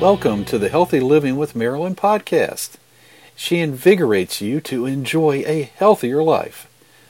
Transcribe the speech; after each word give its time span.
Welcome 0.00 0.44
to 0.46 0.58
the 0.58 0.68
Healthy 0.70 1.00
Living 1.00 1.36
with 1.36 1.56
Marilyn 1.56 1.94
podcast. 1.94 2.76
She 3.34 3.58
invigorates 3.58 4.40
you 4.40 4.60
to 4.60 4.86
enjoy 4.86 5.42
a 5.46 5.62
healthier 5.62 6.22
life, 6.22 6.66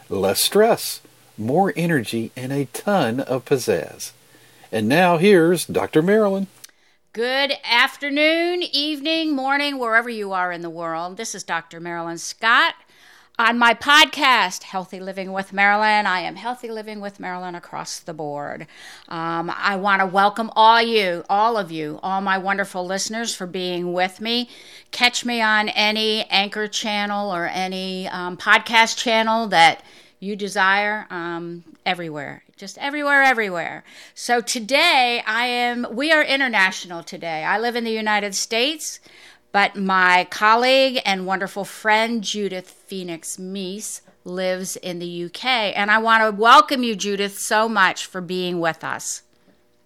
less 0.08 0.40
stress, 0.40 1.00
more 1.36 1.72
energy, 1.76 2.30
and 2.36 2.52
a 2.52 2.66
ton 2.66 3.20
of 3.20 3.44
pizzazz. 3.44 4.12
And 4.70 4.88
now 4.88 5.16
here's 5.18 5.66
Dr. 5.66 6.02
Marilyn. 6.02 6.46
Good 7.12 7.52
afternoon, 7.64 8.62
evening, 8.62 9.34
morning, 9.36 9.78
wherever 9.78 10.08
you 10.08 10.32
are 10.32 10.50
in 10.50 10.62
the 10.62 10.70
world. 10.70 11.16
This 11.16 11.34
is 11.34 11.44
Dr. 11.44 11.78
Marilyn 11.80 12.18
Scott. 12.18 12.74
On 13.36 13.58
my 13.58 13.74
podcast, 13.74 14.62
Healthy 14.62 15.00
Living 15.00 15.32
with 15.32 15.52
Marilyn, 15.52 16.06
I 16.06 16.20
am 16.20 16.36
Healthy 16.36 16.70
Living 16.70 17.00
with 17.00 17.18
Marilyn 17.18 17.56
across 17.56 17.98
the 17.98 18.14
board. 18.14 18.68
Um, 19.08 19.52
I 19.56 19.74
want 19.74 19.98
to 20.02 20.06
welcome 20.06 20.52
all 20.54 20.80
you, 20.80 21.24
all 21.28 21.56
of 21.56 21.72
you, 21.72 21.98
all 22.00 22.20
my 22.20 22.38
wonderful 22.38 22.86
listeners 22.86 23.34
for 23.34 23.48
being 23.48 23.92
with 23.92 24.20
me. 24.20 24.48
Catch 24.92 25.24
me 25.24 25.40
on 25.40 25.68
any 25.70 26.22
anchor 26.30 26.68
channel 26.68 27.34
or 27.34 27.46
any 27.46 28.06
um, 28.06 28.36
podcast 28.36 28.96
channel 28.98 29.48
that 29.48 29.82
you 30.20 30.36
desire 30.36 31.08
um, 31.10 31.64
everywhere 31.84 32.44
just 32.56 32.78
everywhere 32.78 33.22
everywhere 33.22 33.82
so 34.14 34.40
today 34.40 35.22
i 35.26 35.44
am 35.44 35.86
we 35.90 36.12
are 36.12 36.22
international 36.22 37.02
today 37.02 37.42
i 37.42 37.58
live 37.58 37.74
in 37.74 37.84
the 37.84 37.90
united 37.90 38.34
states 38.34 39.00
but 39.54 39.76
my 39.76 40.26
colleague 40.30 41.00
and 41.04 41.26
wonderful 41.26 41.64
friend, 41.64 42.24
Judith 42.24 42.68
Phoenix 42.68 43.36
Meese, 43.36 44.00
lives 44.24 44.74
in 44.74 44.98
the 44.98 45.26
UK. 45.26 45.44
And 45.44 45.92
I 45.92 45.98
want 45.98 46.24
to 46.24 46.42
welcome 46.42 46.82
you, 46.82 46.96
Judith, 46.96 47.38
so 47.38 47.68
much 47.68 48.06
for 48.06 48.20
being 48.20 48.58
with 48.58 48.82
us. 48.82 49.22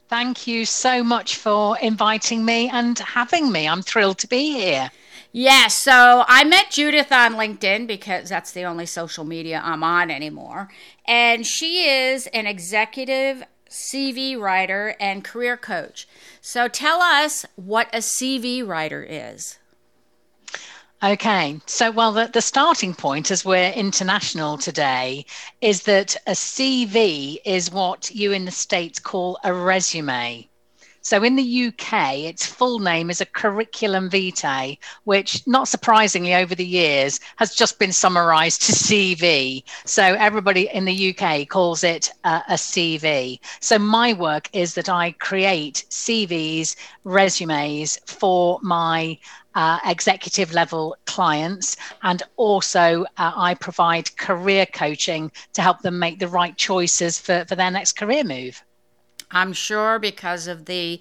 Thank 0.08 0.46
you 0.46 0.64
so 0.64 1.04
much 1.04 1.36
for 1.36 1.78
inviting 1.80 2.46
me 2.46 2.70
and 2.70 2.98
having 2.98 3.52
me. 3.52 3.68
I'm 3.68 3.82
thrilled 3.82 4.16
to 4.20 4.26
be 4.26 4.52
here. 4.52 4.90
Yeah, 5.32 5.66
so 5.66 6.24
I 6.26 6.44
met 6.44 6.70
Judith 6.70 7.12
on 7.12 7.34
LinkedIn 7.34 7.86
because 7.86 8.30
that's 8.30 8.52
the 8.52 8.64
only 8.64 8.86
social 8.86 9.24
media 9.24 9.60
I'm 9.62 9.84
on 9.84 10.10
anymore. 10.10 10.70
And 11.06 11.46
she 11.46 11.84
is 11.84 12.26
an 12.28 12.46
executive 12.46 13.44
CV 13.68 14.40
writer 14.40 14.96
and 14.98 15.22
career 15.22 15.58
coach. 15.58 16.08
So 16.40 16.68
tell 16.68 17.02
us 17.02 17.44
what 17.56 17.94
a 17.94 17.98
CV 17.98 18.66
writer 18.66 19.06
is. 19.06 19.58
Okay, 21.00 21.60
so 21.64 21.92
well, 21.92 22.10
the, 22.10 22.26
the 22.26 22.42
starting 22.42 22.92
point 22.92 23.30
as 23.30 23.44
we're 23.44 23.70
international 23.70 24.58
today 24.58 25.26
is 25.60 25.84
that 25.84 26.16
a 26.26 26.32
CV 26.32 27.38
is 27.44 27.70
what 27.70 28.10
you 28.10 28.32
in 28.32 28.44
the 28.44 28.50
States 28.50 28.98
call 28.98 29.38
a 29.44 29.54
resume. 29.54 30.48
So 31.00 31.22
in 31.22 31.36
the 31.36 31.68
UK, 31.68 32.18
its 32.18 32.44
full 32.44 32.80
name 32.80 33.10
is 33.10 33.20
a 33.20 33.26
curriculum 33.26 34.10
vitae, 34.10 34.76
which, 35.04 35.46
not 35.46 35.68
surprisingly, 35.68 36.34
over 36.34 36.56
the 36.56 36.66
years 36.66 37.20
has 37.36 37.54
just 37.54 37.78
been 37.78 37.92
summarized 37.92 38.62
to 38.62 38.72
CV. 38.72 39.62
So 39.84 40.02
everybody 40.02 40.68
in 40.68 40.84
the 40.84 41.16
UK 41.16 41.48
calls 41.48 41.84
it 41.84 42.10
uh, 42.24 42.40
a 42.48 42.54
CV. 42.54 43.38
So 43.60 43.78
my 43.78 44.14
work 44.14 44.50
is 44.52 44.74
that 44.74 44.88
I 44.88 45.12
create 45.12 45.84
CVs, 45.90 46.74
resumes 47.04 48.00
for 48.04 48.58
my 48.62 49.16
uh, 49.58 49.80
executive 49.84 50.52
level 50.52 50.96
clients. 51.04 51.76
And 52.04 52.22
also, 52.36 53.02
uh, 53.16 53.32
I 53.34 53.54
provide 53.54 54.16
career 54.16 54.66
coaching 54.66 55.32
to 55.54 55.62
help 55.62 55.80
them 55.80 55.98
make 55.98 56.20
the 56.20 56.28
right 56.28 56.56
choices 56.56 57.18
for, 57.18 57.44
for 57.44 57.56
their 57.56 57.72
next 57.72 57.94
career 57.94 58.22
move. 58.22 58.62
I'm 59.32 59.52
sure 59.52 59.98
because 59.98 60.46
of 60.46 60.66
the 60.66 61.00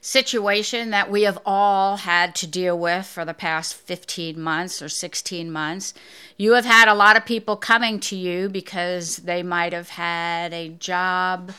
situation 0.00 0.90
that 0.90 1.10
we 1.10 1.22
have 1.22 1.40
all 1.44 1.96
had 1.96 2.36
to 2.36 2.46
deal 2.46 2.78
with 2.78 3.06
for 3.06 3.24
the 3.24 3.34
past 3.34 3.74
15 3.74 4.40
months 4.40 4.80
or 4.80 4.88
16 4.88 5.50
months. 5.50 5.92
You 6.36 6.52
have 6.52 6.64
had 6.64 6.86
a 6.86 6.94
lot 6.94 7.16
of 7.16 7.26
people 7.26 7.56
coming 7.56 7.98
to 8.00 8.14
you 8.16 8.48
because 8.48 9.16
they 9.16 9.42
might 9.42 9.72
have 9.72 9.88
had 9.88 10.54
a 10.54 10.68
job, 10.68 11.50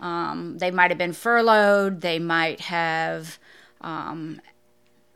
um, 0.00 0.56
they 0.56 0.70
might 0.70 0.90
have 0.90 0.96
been 0.96 1.12
furloughed, 1.12 2.00
they 2.00 2.18
might 2.18 2.60
have 2.60 3.38
um, 3.82 4.40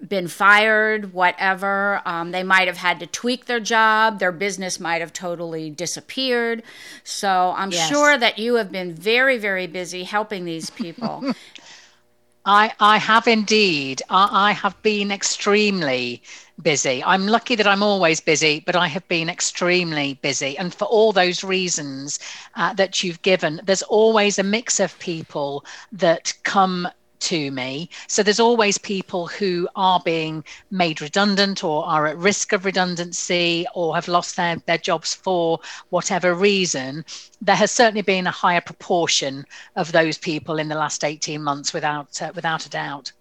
been 0.06 0.28
fired, 0.28 1.12
whatever. 1.12 2.02
Um, 2.04 2.30
they 2.30 2.42
might 2.42 2.68
have 2.68 2.76
had 2.76 3.00
to 3.00 3.06
tweak 3.06 3.46
their 3.46 3.60
job. 3.60 4.18
Their 4.18 4.32
business 4.32 4.78
might 4.78 5.00
have 5.00 5.12
totally 5.12 5.70
disappeared. 5.70 6.62
So 7.04 7.54
I'm 7.56 7.70
yes. 7.70 7.88
sure 7.88 8.18
that 8.18 8.38
you 8.38 8.54
have 8.56 8.70
been 8.70 8.94
very, 8.94 9.38
very 9.38 9.66
busy 9.66 10.04
helping 10.04 10.44
these 10.44 10.70
people. 10.70 11.32
I, 12.46 12.72
I 12.78 12.98
have 12.98 13.26
indeed. 13.26 14.02
I, 14.08 14.50
I 14.50 14.52
have 14.52 14.80
been 14.82 15.10
extremely 15.10 16.22
busy. 16.62 17.02
I'm 17.04 17.26
lucky 17.26 17.56
that 17.56 17.66
I'm 17.66 17.82
always 17.82 18.20
busy, 18.20 18.60
but 18.64 18.76
I 18.76 18.86
have 18.86 19.06
been 19.08 19.28
extremely 19.28 20.14
busy. 20.22 20.56
And 20.56 20.72
for 20.72 20.84
all 20.84 21.12
those 21.12 21.42
reasons 21.42 22.20
uh, 22.54 22.72
that 22.74 23.02
you've 23.02 23.20
given, 23.22 23.60
there's 23.64 23.82
always 23.82 24.38
a 24.38 24.44
mix 24.44 24.78
of 24.78 24.96
people 25.00 25.64
that 25.90 26.32
come 26.44 26.88
to 27.21 27.50
me. 27.50 27.88
So 28.09 28.22
there's 28.22 28.41
always 28.41 28.78
people 28.78 29.27
who 29.27 29.69
are 29.77 30.00
being 30.04 30.44
made 30.71 31.00
redundant 31.00 31.65
or 31.65 31.84
are 31.84 32.06
at 32.06 32.19
risk 32.19 32.53
of 32.53 32.65
redundancy 32.65 33.66
or 33.75 33.94
have 33.94 34.09
lost 34.09 34.37
their, 34.37 34.56
their 34.66 34.78
jobs 34.78 35.15
for 35.15 35.60
whatever 35.91 36.34
reason. 36.34 37.05
There 37.41 37.56
has 37.56 37.71
certainly 37.71 38.03
been 38.03 38.26
a 38.26 38.31
higher 38.31 38.60
proportion 38.60 39.44
of 39.76 39.93
those 39.93 40.19
people 40.19 40.59
in 40.59 40.69
the 40.69 40.75
last 40.75 41.05
18 41.05 41.43
months 41.43 41.72
without 41.72 42.21
uh, 42.21 42.32
without 42.34 42.66
a 42.66 42.71
doubt. 42.71 43.12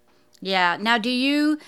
Yeah. 0.42 0.78
Now 0.80 0.98
do 0.98 1.10
you 1.10 1.60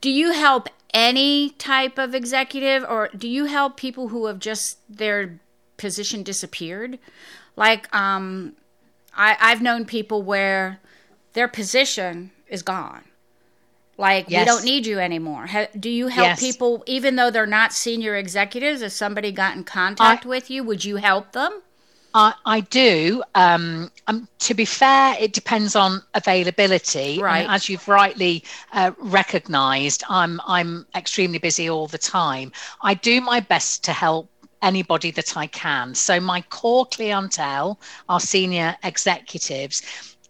do 0.00 0.10
you 0.10 0.32
help 0.32 0.68
any 0.94 1.50
type 1.50 1.98
of 1.98 2.14
executive 2.14 2.84
or 2.88 3.10
do 3.16 3.28
you 3.28 3.46
help 3.46 3.76
people 3.76 4.08
who 4.08 4.26
have 4.26 4.38
just 4.38 4.78
their 4.88 5.38
position 5.76 6.22
disappeared? 6.22 6.98
Like 7.56 7.94
um 7.94 8.54
I, 9.16 9.36
I've 9.40 9.62
known 9.62 9.84
people 9.84 10.22
where 10.22 10.80
their 11.36 11.46
position 11.48 12.30
is 12.48 12.62
gone. 12.62 13.04
Like 13.98 14.24
yes. 14.28 14.40
we 14.40 14.44
don't 14.46 14.64
need 14.64 14.86
you 14.86 14.98
anymore. 14.98 15.46
do 15.78 15.90
you 15.90 16.08
help 16.08 16.28
yes. 16.28 16.40
people 16.40 16.82
even 16.86 17.16
though 17.16 17.30
they're 17.30 17.46
not 17.46 17.72
senior 17.74 18.16
executives? 18.16 18.80
If 18.80 18.92
somebody 18.92 19.32
got 19.32 19.54
in 19.54 19.62
contact 19.62 20.24
I, 20.24 20.28
with 20.28 20.50
you, 20.50 20.64
would 20.64 20.84
you 20.84 20.96
help 20.96 21.32
them? 21.32 21.62
I, 22.14 22.32
I 22.46 22.60
do. 22.60 23.22
Um, 23.34 23.90
um, 24.06 24.26
to 24.40 24.54
be 24.54 24.64
fair, 24.64 25.14
it 25.20 25.34
depends 25.34 25.76
on 25.76 26.02
availability. 26.14 27.20
Right. 27.20 27.40
And 27.40 27.50
as 27.50 27.68
you've 27.68 27.86
rightly 27.86 28.42
uh, 28.72 28.92
recognised, 28.98 30.04
I'm 30.08 30.40
I'm 30.46 30.86
extremely 30.94 31.38
busy 31.38 31.68
all 31.68 31.86
the 31.86 31.98
time. 31.98 32.50
I 32.82 32.94
do 32.94 33.20
my 33.20 33.40
best 33.40 33.84
to 33.84 33.92
help 33.92 34.30
anybody 34.62 35.10
that 35.10 35.36
I 35.36 35.46
can. 35.48 35.94
So 35.94 36.18
my 36.18 36.40
core 36.42 36.86
clientele 36.86 37.78
are 38.08 38.20
senior 38.20 38.74
executives 38.82 39.82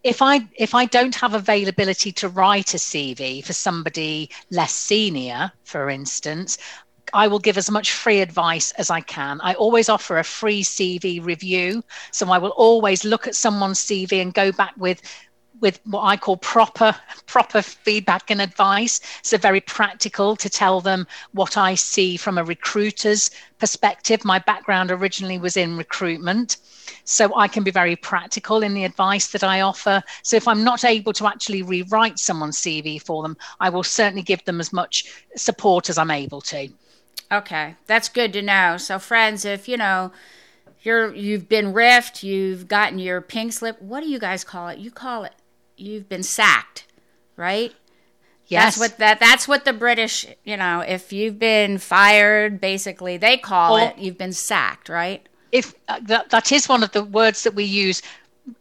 if 0.06 0.22
I 0.22 0.46
if 0.54 0.72
I 0.72 0.84
don't 0.84 1.16
have 1.16 1.34
availability 1.34 2.12
to 2.12 2.28
write 2.28 2.74
a 2.74 2.76
CV 2.76 3.44
for 3.44 3.52
somebody 3.52 4.30
less 4.50 4.72
senior, 4.72 5.50
for 5.64 5.90
instance, 5.90 6.58
I 7.12 7.26
will 7.26 7.40
give 7.40 7.58
as 7.58 7.70
much 7.70 7.90
free 7.92 8.20
advice 8.20 8.70
as 8.72 8.88
I 8.88 9.00
can. 9.00 9.40
I 9.40 9.54
always 9.54 9.88
offer 9.88 10.18
a 10.18 10.24
free 10.24 10.62
CV 10.62 11.24
review. 11.24 11.82
So 12.12 12.30
I 12.30 12.38
will 12.38 12.54
always 12.56 13.04
look 13.04 13.26
at 13.26 13.34
someone's 13.34 13.80
CV 13.80 14.22
and 14.22 14.32
go 14.32 14.52
back 14.52 14.74
with 14.76 15.02
with 15.60 15.80
what 15.84 16.02
I 16.02 16.16
call 16.16 16.36
proper 16.36 16.94
proper 17.26 17.62
feedback 17.62 18.30
and 18.30 18.40
advice. 18.40 19.00
So 19.22 19.38
very 19.38 19.60
practical 19.60 20.36
to 20.36 20.48
tell 20.48 20.80
them 20.80 21.06
what 21.32 21.56
I 21.56 21.74
see 21.74 22.16
from 22.16 22.38
a 22.38 22.44
recruiter's 22.44 23.30
perspective. 23.58 24.24
My 24.24 24.38
background 24.38 24.90
originally 24.90 25.38
was 25.38 25.56
in 25.56 25.76
recruitment. 25.76 26.56
So 27.04 27.36
I 27.36 27.48
can 27.48 27.62
be 27.62 27.70
very 27.70 27.96
practical 27.96 28.62
in 28.62 28.74
the 28.74 28.84
advice 28.84 29.28
that 29.28 29.44
I 29.44 29.60
offer. 29.60 30.02
So 30.22 30.36
if 30.36 30.48
I'm 30.48 30.64
not 30.64 30.84
able 30.84 31.12
to 31.14 31.26
actually 31.26 31.62
rewrite 31.62 32.18
someone's 32.18 32.58
CV 32.58 33.00
for 33.00 33.22
them, 33.22 33.36
I 33.60 33.70
will 33.70 33.82
certainly 33.82 34.22
give 34.22 34.44
them 34.44 34.60
as 34.60 34.72
much 34.72 35.04
support 35.36 35.88
as 35.88 35.98
I'm 35.98 36.10
able 36.10 36.40
to. 36.42 36.68
Okay, 37.30 37.74
that's 37.86 38.08
good 38.08 38.32
to 38.34 38.42
know. 38.42 38.76
So 38.76 38.98
friends, 38.98 39.44
if 39.44 39.68
you 39.68 39.76
know 39.76 40.12
you're 40.82 41.12
you've 41.14 41.48
been 41.48 41.72
riffed, 41.72 42.22
you've 42.22 42.68
gotten 42.68 42.98
your 42.98 43.20
pink 43.20 43.52
slip, 43.52 43.80
what 43.82 44.02
do 44.02 44.08
you 44.08 44.18
guys 44.18 44.44
call 44.44 44.68
it? 44.68 44.78
You 44.78 44.90
call 44.90 45.24
it 45.24 45.32
you've 45.76 46.08
been 46.08 46.22
sacked, 46.22 46.86
right? 47.36 47.72
Yes. 48.48 48.76
That's 48.76 48.78
what 48.78 48.98
that 48.98 49.20
that's 49.20 49.48
what 49.48 49.64
the 49.64 49.72
British, 49.72 50.26
you 50.44 50.56
know, 50.56 50.80
if 50.80 51.12
you've 51.12 51.38
been 51.38 51.78
fired, 51.78 52.60
basically 52.60 53.16
they 53.16 53.38
call 53.38 53.76
or, 53.76 53.80
it 53.80 53.98
you've 53.98 54.18
been 54.18 54.32
sacked, 54.32 54.88
right? 54.88 55.26
If 55.50 55.74
uh, 55.88 56.00
that, 56.02 56.30
that 56.30 56.52
is 56.52 56.68
one 56.68 56.82
of 56.82 56.92
the 56.92 57.02
words 57.04 57.42
that 57.42 57.54
we 57.54 57.64
use 57.64 58.02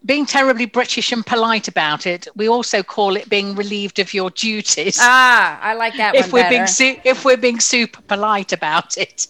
being 0.04 0.26
terribly 0.26 0.66
British 0.66 1.12
and 1.12 1.24
polite 1.24 1.68
about 1.68 2.08
it, 2.08 2.28
we 2.36 2.50
also 2.50 2.82
call 2.82 3.16
it 3.16 3.30
being 3.30 3.56
relieved 3.56 4.00
of 4.00 4.14
your 4.14 4.32
duties. 4.32 4.98
Ah, 5.00 5.60
I 5.62 5.76
like 5.76 5.96
that 5.98 6.16
if 6.16 6.34
we're 6.34 6.42
better. 6.42 6.56
being 6.56 6.68
su- 6.68 7.00
if 7.04 7.24
we're 7.24 7.38
being 7.38 7.60
super 7.60 8.02
polite 8.02 8.54
about 8.54 8.98
it. 8.98 9.28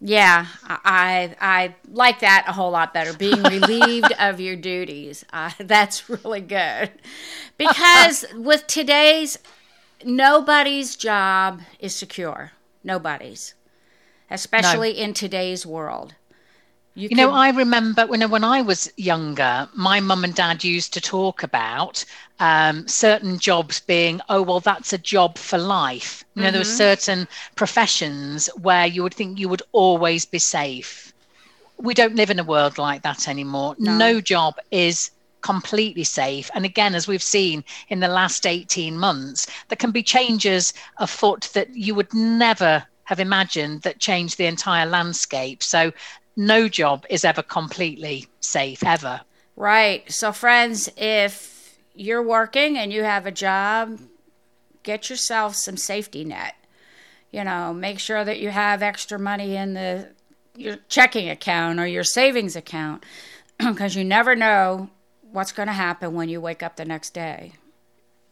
Yeah, 0.00 0.46
I 0.64 1.36
I 1.40 1.74
like 1.90 2.20
that 2.20 2.46
a 2.48 2.52
whole 2.52 2.70
lot 2.70 2.94
better. 2.94 3.12
Being 3.12 3.42
relieved 3.42 4.12
of 4.18 4.40
your 4.40 4.56
duties, 4.56 5.24
uh, 5.32 5.50
that's 5.58 6.08
really 6.08 6.40
good. 6.40 6.90
Because 7.58 8.24
with 8.34 8.66
today's, 8.66 9.38
nobody's 10.04 10.96
job 10.96 11.60
is 11.78 11.94
secure. 11.94 12.52
Nobody's, 12.82 13.54
especially 14.30 14.94
no. 14.94 15.00
in 15.00 15.14
today's 15.14 15.66
world. 15.66 16.14
You, 16.94 17.08
you 17.10 17.16
know, 17.16 17.30
I 17.30 17.50
remember 17.50 18.06
when 18.06 18.28
when 18.30 18.42
I 18.42 18.62
was 18.62 18.92
younger, 18.96 19.68
my 19.74 20.00
mum 20.00 20.24
and 20.24 20.34
dad 20.34 20.64
used 20.64 20.92
to 20.94 21.00
talk 21.00 21.44
about 21.44 22.04
um, 22.40 22.88
certain 22.88 23.38
jobs 23.38 23.80
being, 23.80 24.20
oh 24.28 24.42
well, 24.42 24.60
that's 24.60 24.92
a 24.92 24.98
job 24.98 25.38
for 25.38 25.56
life. 25.56 26.24
You 26.34 26.42
know, 26.42 26.48
mm-hmm. 26.48 26.52
there 26.52 26.60
were 26.60 26.64
mm-hmm. 26.64 26.76
certain 26.76 27.28
professions 27.54 28.48
where 28.60 28.86
you 28.86 29.02
would 29.04 29.14
think 29.14 29.38
you 29.38 29.48
would 29.48 29.62
always 29.72 30.24
be 30.24 30.40
safe. 30.40 31.12
We 31.76 31.94
don't 31.94 32.16
live 32.16 32.30
in 32.30 32.40
a 32.40 32.44
world 32.44 32.76
like 32.76 33.02
that 33.02 33.28
anymore. 33.28 33.76
No, 33.78 33.96
no 33.96 34.20
job 34.20 34.56
is 34.70 35.12
completely 35.42 36.04
safe. 36.04 36.50
And 36.54 36.64
again, 36.64 36.94
as 36.94 37.06
we've 37.06 37.22
seen 37.22 37.64
in 37.88 38.00
the 38.00 38.08
last 38.08 38.46
18 38.46 38.98
months, 38.98 39.46
there 39.68 39.76
can 39.76 39.90
be 39.90 40.02
changes 40.02 40.74
afoot 40.98 41.48
that 41.54 41.74
you 41.74 41.94
would 41.94 42.12
never 42.12 42.84
have 43.04 43.20
imagined 43.20 43.82
that 43.82 43.98
change 43.98 44.36
the 44.36 44.46
entire 44.46 44.86
landscape. 44.86 45.62
So 45.62 45.92
no 46.36 46.68
job 46.68 47.04
is 47.10 47.24
ever 47.24 47.42
completely 47.42 48.26
safe, 48.40 48.84
ever. 48.84 49.20
Right. 49.56 50.10
So, 50.10 50.32
friends, 50.32 50.88
if 50.96 51.78
you're 51.94 52.22
working 52.22 52.78
and 52.78 52.92
you 52.92 53.02
have 53.02 53.26
a 53.26 53.32
job, 53.32 53.98
get 54.82 55.10
yourself 55.10 55.54
some 55.54 55.76
safety 55.76 56.24
net. 56.24 56.54
You 57.30 57.44
know, 57.44 57.72
make 57.72 57.98
sure 57.98 58.24
that 58.24 58.40
you 58.40 58.50
have 58.50 58.82
extra 58.82 59.18
money 59.18 59.56
in 59.56 59.74
the 59.74 60.08
your 60.56 60.76
checking 60.88 61.28
account 61.28 61.78
or 61.78 61.86
your 61.86 62.04
savings 62.04 62.56
account 62.56 63.04
because 63.58 63.94
you 63.94 64.04
never 64.04 64.34
know 64.34 64.90
what's 65.32 65.52
going 65.52 65.68
to 65.68 65.72
happen 65.72 66.14
when 66.14 66.28
you 66.28 66.40
wake 66.40 66.62
up 66.62 66.76
the 66.76 66.84
next 66.84 67.14
day. 67.14 67.52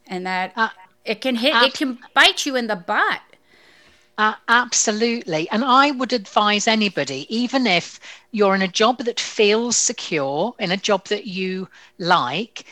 And 0.06 0.26
that 0.26 0.52
uh, 0.56 0.70
it 1.04 1.20
can 1.20 1.36
hit 1.36 1.54
uh, 1.54 1.66
it 1.66 1.74
can 1.74 1.98
bite 2.14 2.46
you 2.46 2.56
in 2.56 2.66
the 2.66 2.76
butt 2.76 3.20
uh, 4.18 4.34
absolutely. 4.48 5.48
And 5.50 5.64
I 5.64 5.92
would 5.92 6.12
advise 6.12 6.66
anybody, 6.68 7.26
even 7.34 7.66
if 7.66 8.00
you're 8.32 8.54
in 8.54 8.62
a 8.62 8.68
job 8.68 8.98
that 9.04 9.20
feels 9.20 9.76
secure, 9.76 10.54
in 10.58 10.72
a 10.72 10.76
job 10.76 11.06
that 11.08 11.26
you 11.26 11.68
like, 11.98 12.64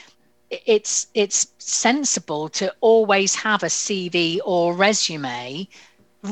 it's 0.50 1.08
it's 1.14 1.48
sensible 1.58 2.48
to 2.50 2.74
always 2.80 3.36
have 3.36 3.62
a 3.62 3.70
CV 3.70 4.40
or 4.44 4.74
resume 4.74 5.68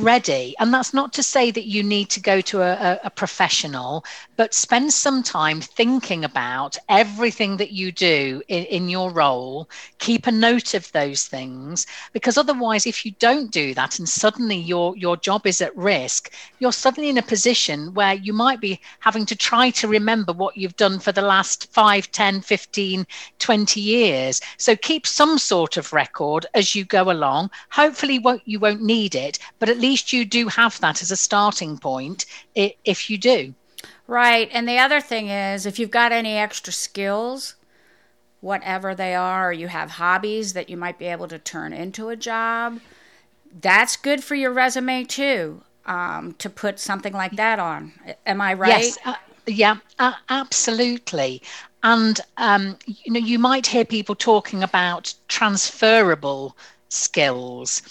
ready. 0.03 0.55
And 0.59 0.73
that's 0.73 0.95
not 0.95 1.13
to 1.15 1.23
say 1.23 1.51
that 1.51 1.67
you 1.67 1.83
need 1.83 2.11
to 2.11 2.21
go 2.21 2.41
to 2.43 2.63
a, 2.63 3.01
a, 3.05 3.11
professional, 3.11 4.05
but 4.37 4.55
spend 4.55 4.93
some 4.93 5.23
time 5.23 5.61
thinking 5.61 6.25
about 6.25 6.77
everything 6.89 7.57
that 7.59 7.71
you 7.73 7.93
do 7.93 8.43
in, 8.49 8.65
in 8.65 8.89
your 8.89 9.11
role. 9.11 9.69
Keep 9.99 10.27
a 10.27 10.33
note 10.33 10.75
of 10.75 10.91
those 10.93 11.27
things, 11.27 11.87
because 12.13 12.37
otherwise, 12.37 12.87
if 12.87 13.07
you 13.07 13.13
don't 13.19 13.51
do 13.51 13.75
that 13.75 13.99
and 13.99 14.09
suddenly 14.09 14.57
your, 14.57 14.97
your 14.97 15.17
job 15.17 15.47
is 15.47 15.61
at 15.61 15.77
risk, 15.77 16.33
you're 16.59 16.73
suddenly 16.73 17.09
in 17.09 17.19
a 17.19 17.23
position 17.23 17.95
where 17.95 18.15
you 18.15 18.33
might 18.33 18.61
be 18.61 18.81
having 19.01 19.27
to 19.27 19.37
try 19.37 19.71
to 19.71 19.89
remember 19.89 20.33
what 20.33 20.57
you've 20.57 20.77
done 20.77 20.99
for 20.99 21.13
the 21.13 21.23
last 21.23 21.73
5, 21.73 22.11
10, 22.11 22.41
15, 22.41 23.07
20 23.39 23.81
years. 23.81 24.41
So 24.57 24.77
keep 24.77 25.07
some 25.07 25.39
sort 25.39 25.77
of 25.77 25.93
record 25.93 26.47
as 26.55 26.75
you 26.75 26.85
go 26.85 27.11
along. 27.11 27.51
Hopefully, 27.71 28.19
won't, 28.19 28.43
you 28.45 28.59
won't 28.59 28.83
need 28.83 29.15
it, 29.15 29.39
but 29.59 29.69
at 29.69 29.79
least 29.85 30.13
you 30.13 30.25
do 30.25 30.49
have 30.49 30.81
that 30.81 31.03
as 31.03 31.11
a 31.11 31.17
starting 31.17 31.79
point 31.79 32.27
if 32.95 33.11
you 33.11 33.17
do. 33.19 33.55
Right. 34.07 34.49
And 34.53 34.69
the 34.69 34.79
other 34.79 35.01
thing 35.01 35.29
is 35.29 35.67
if 35.67 35.79
you've 35.79 35.91
got 35.91 36.13
any 36.13 36.35
extra 36.37 36.73
skills, 36.73 37.55
whatever 38.41 38.95
they 38.95 39.15
are, 39.15 39.49
or 39.49 39.53
you 39.53 39.69
have 39.69 39.91
hobbies 39.93 40.53
that 40.53 40.69
you 40.69 40.77
might 40.77 40.99
be 40.99 41.07
able 41.07 41.29
to 41.29 41.39
turn 41.39 41.73
into 41.73 42.09
a 42.09 42.17
job, 42.17 42.81
that's 43.61 43.97
good 43.97 44.23
for 44.23 44.35
your 44.35 44.53
resume 44.53 45.05
too, 45.05 45.63
um, 45.87 46.35
to 46.35 46.51
put 46.51 46.79
something 46.79 47.13
like 47.13 47.37
that 47.37 47.59
on. 47.59 47.93
Am 48.27 48.41
I 48.41 48.55
right? 48.55 48.85
Yes. 48.85 48.99
Uh, 49.05 49.15
yeah, 49.47 49.77
uh, 49.99 50.15
absolutely. 50.29 51.43
And 51.83 52.21
um, 52.37 52.79
you 52.87 53.13
know, 53.13 53.21
you 53.21 53.39
might 53.39 53.67
hear 53.67 53.85
people 53.85 54.15
talking 54.15 54.63
about 54.63 55.15
transferable 55.29 56.57
skills 56.89 57.83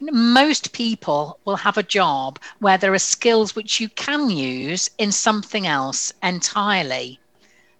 most 0.00 0.72
people 0.72 1.38
will 1.44 1.56
have 1.56 1.78
a 1.78 1.82
job 1.82 2.38
where 2.58 2.78
there 2.78 2.92
are 2.94 2.98
skills 2.98 3.54
which 3.54 3.80
you 3.80 3.88
can 3.88 4.30
use 4.30 4.90
in 4.98 5.12
something 5.12 5.66
else 5.66 6.12
entirely. 6.22 7.20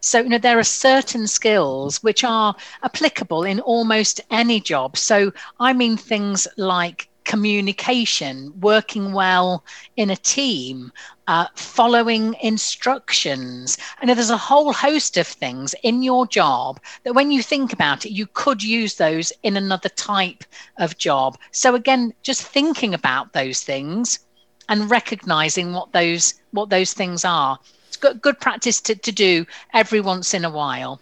So, 0.01 0.21
you 0.21 0.29
know, 0.29 0.39
there 0.39 0.59
are 0.59 0.65
certain 0.65 1.27
skills 1.27 2.03
which 2.03 2.25
are 2.25 2.55
applicable 2.83 3.45
in 3.45 3.61
almost 3.61 4.21
any 4.31 4.61
job. 4.61 4.97
So, 4.97 5.33
I 5.59 5.73
mean 5.73 5.97
things 5.97 6.47
like 6.57 7.09
communication, 7.27 8.53
working 8.61 9.13
well 9.13 9.63
in 9.97 10.09
a 10.09 10.17
team, 10.17 10.93
uh, 11.27 11.47
following 11.55 12.35
instructions. 12.41 13.77
Know 14.03 14.15
there's 14.15 14.31
a 14.31 14.37
whole 14.39 14.73
host 14.73 15.19
of 15.19 15.27
things 15.27 15.75
in 15.83 16.03
your 16.03 16.27
job 16.27 16.81
that 17.05 17.15
when 17.15 17.31
you 17.31 17.43
think 17.43 17.73
about 17.73 18.07
it, 18.07 18.13
you 18.13 18.27
could 18.27 18.63
use 18.63 18.95
those 18.95 19.33
in 19.43 19.57
another 19.57 19.91
type 19.91 20.45
of 20.79 20.97
job. 20.97 21.37
So 21.51 21.75
again, 21.75 22.15
just 22.23 22.43
thinking 22.43 22.95
about 22.95 23.33
those 23.33 23.61
things 23.61 24.21
and 24.69 24.91
recognizing 24.91 25.73
what 25.73 25.93
those 25.93 26.35
what 26.53 26.71
those 26.71 26.95
things 26.95 27.25
are. 27.25 27.59
It's 27.89 27.97
good, 27.97 28.23
good 28.23 28.41
practice 28.41 28.81
to, 28.83 28.95
to 28.95 29.13
do 29.13 29.47
every 29.75 30.01
once 30.01 30.33
in 30.35 30.45
a 30.45 30.51
while. 30.51 31.01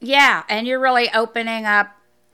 Yeah, 0.00 0.42
and 0.48 0.66
you're 0.66 0.80
really 0.80 1.08
opening 1.12 1.64
up 1.64 1.88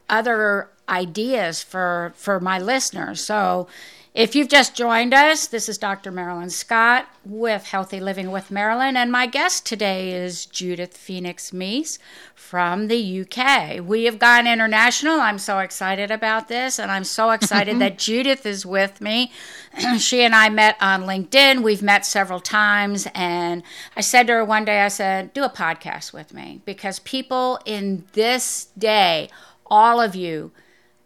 other 0.08 0.70
ideas 0.88 1.62
for 1.62 2.12
for 2.16 2.40
my 2.40 2.58
listeners. 2.58 3.22
So 3.24 3.68
if 4.14 4.36
you've 4.36 4.48
just 4.48 4.76
joined 4.76 5.12
us, 5.12 5.48
this 5.48 5.68
is 5.68 5.76
Dr. 5.76 6.12
Marilyn 6.12 6.48
Scott 6.48 7.08
with 7.24 7.66
Healthy 7.66 7.98
Living 7.98 8.30
with 8.30 8.48
Marilyn, 8.48 8.96
and 8.96 9.10
my 9.10 9.26
guest 9.26 9.66
today 9.66 10.12
is 10.12 10.46
Judith 10.46 10.96
Phoenix 10.96 11.50
Meese 11.50 11.98
from 12.32 12.86
the 12.86 13.22
UK. 13.22 13.80
We 13.84 14.04
have 14.04 14.20
gone 14.20 14.46
international. 14.46 15.18
I'm 15.18 15.40
so 15.40 15.58
excited 15.58 16.12
about 16.12 16.46
this, 16.46 16.78
and 16.78 16.92
I'm 16.92 17.02
so 17.02 17.30
excited 17.30 17.78
that 17.80 17.98
Judith 17.98 18.46
is 18.46 18.64
with 18.64 19.00
me. 19.00 19.32
she 19.98 20.22
and 20.22 20.32
I 20.32 20.48
met 20.48 20.76
on 20.80 21.06
LinkedIn. 21.06 21.64
We've 21.64 21.82
met 21.82 22.06
several 22.06 22.38
times, 22.38 23.08
and 23.16 23.64
I 23.96 24.00
said 24.00 24.28
to 24.28 24.34
her 24.34 24.44
one 24.44 24.64
day, 24.64 24.82
I 24.82 24.88
said, 24.88 25.32
Do 25.32 25.42
a 25.42 25.50
podcast 25.50 26.12
with 26.12 26.32
me 26.32 26.60
because 26.64 27.00
people 27.00 27.58
in 27.64 28.04
this 28.12 28.68
day, 28.78 29.28
all 29.66 30.00
of 30.00 30.14
you, 30.14 30.52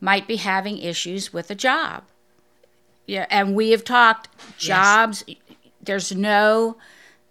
might 0.00 0.26
be 0.26 0.36
having 0.36 0.78
issues 0.78 1.32
with 1.32 1.50
a 1.50 1.54
job 1.54 2.04
yeah, 3.08 3.26
and 3.30 3.56
we 3.56 3.70
have 3.70 3.84
talked 3.84 4.28
jobs. 4.58 5.24
Yes. 5.26 5.38
There's 5.82 6.14
no, 6.14 6.76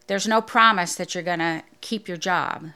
there's 0.08 0.28
no 0.28 0.42
promise 0.42 0.96
that 0.96 1.14
you're 1.14 1.24
going 1.24 1.40
to 1.40 1.62
keep 1.82 2.08
your 2.08 2.18
job, 2.18 2.72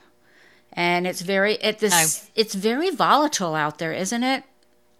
and 0.71 1.07
it's 1.07 1.21
very 1.21 1.55
it 1.55 1.79
this 1.79 1.91
no. 1.91 2.29
it's 2.35 2.53
very 2.53 2.91
volatile 2.91 3.55
out 3.55 3.79
there, 3.79 3.91
isn't 3.91 4.23
it? 4.23 4.43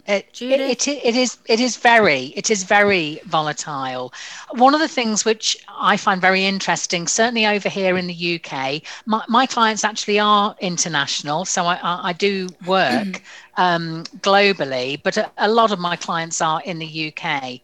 It, 0.07 0.41
it, 0.41 0.59
it, 0.59 0.87
it 0.87 1.15
is 1.15 1.37
it 1.45 1.59
is 1.59 1.77
very 1.77 2.33
it 2.35 2.49
is 2.49 2.63
very 2.63 3.21
volatile. 3.25 4.11
One 4.51 4.73
of 4.73 4.79
the 4.79 4.87
things 4.87 5.25
which 5.25 5.57
I 5.69 5.95
find 5.95 6.19
very 6.19 6.43
interesting, 6.45 7.07
certainly 7.07 7.45
over 7.45 7.69
here 7.69 7.97
in 7.97 8.07
the 8.07 8.39
UK, 8.39 8.81
my, 9.05 9.23
my 9.27 9.45
clients 9.45 9.83
actually 9.83 10.19
are 10.19 10.55
international, 10.59 11.45
so 11.45 11.65
I, 11.65 11.75
I, 11.75 12.09
I 12.09 12.13
do 12.13 12.49
work 12.65 13.21
um, 13.57 14.03
globally, 14.21 15.01
but 15.03 15.17
a, 15.17 15.31
a, 15.37 15.49
lot 15.49 15.71
of 15.71 15.79
my 15.79 15.95
clients 15.95 16.41
are 16.41 16.61
in 16.65 16.79
the 16.79 17.13
UK. 17.13 17.61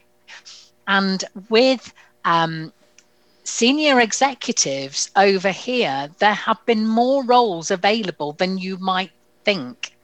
And 0.87 1.23
with 1.49 1.91
um, 2.23 2.71
senior 3.43 3.99
executives 3.99 5.09
over 5.15 5.49
here, 5.51 6.09
there 6.19 6.33
have 6.33 6.63
been 6.65 6.85
more 6.85 7.23
roles 7.23 7.71
available 7.71 8.33
than 8.33 8.57
you 8.57 8.77
might 8.77 9.11
think. 9.43 9.96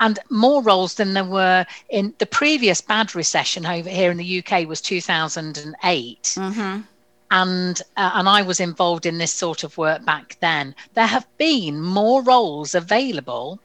And 0.00 0.18
more 0.30 0.62
roles 0.62 0.94
than 0.94 1.14
there 1.14 1.24
were 1.24 1.66
in 1.88 2.14
the 2.18 2.26
previous 2.26 2.80
bad 2.80 3.14
recession 3.14 3.66
over 3.66 3.88
here 3.88 4.10
in 4.10 4.16
the 4.16 4.38
UK 4.44 4.66
was 4.66 4.80
2008. 4.80 6.22
Mm-hmm 6.22 6.80
and 7.30 7.82
uh, 7.96 8.12
and 8.14 8.28
I 8.28 8.42
was 8.42 8.58
involved 8.58 9.04
in 9.04 9.18
this 9.18 9.32
sort 9.32 9.62
of 9.62 9.76
work 9.76 10.04
back 10.04 10.38
then. 10.40 10.74
There 10.94 11.06
have 11.06 11.26
been 11.36 11.80
more 11.80 12.22
roles 12.22 12.74
available 12.74 13.60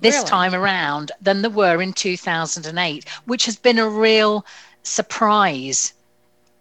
this 0.00 0.16
really? 0.16 0.28
time 0.28 0.54
around 0.54 1.12
than 1.20 1.42
there 1.42 1.50
were 1.50 1.80
in 1.82 1.92
2008, 1.92 3.08
which 3.26 3.44
has 3.44 3.56
been 3.56 3.78
a 3.78 3.88
real 3.88 4.44
surprise 4.82 5.92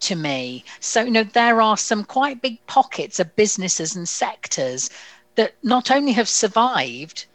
to 0.02 0.16
me. 0.16 0.64
So, 0.80 1.04
you 1.04 1.12
know, 1.12 1.24
there 1.24 1.62
are 1.62 1.78
some 1.78 2.04
quite 2.04 2.42
big 2.42 2.66
pockets 2.68 3.20
of 3.20 3.36
businesses 3.36 3.96
and 3.96 4.08
sectors 4.08 4.90
that 5.36 5.56
not 5.64 5.90
only 5.90 6.12
have 6.14 6.30
survived, 6.30 7.26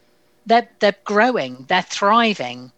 they're, 0.46 0.68
they're 0.80 0.96
growing, 1.04 1.64
they're 1.68 1.82
thriving. 1.82 2.72